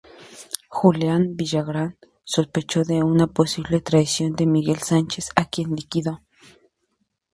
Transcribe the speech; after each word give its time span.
Julián 0.71 1.35
Villagrán 1.37 1.95
sospechó 2.23 2.83
de 2.83 3.03
una 3.03 3.27
posible 3.27 3.81
traición 3.81 4.35
de 4.35 4.47
Miguel 4.47 4.77
Sánchez 4.79 5.29
a 5.35 5.45
quien 5.47 5.75
liquidó. 5.75 6.23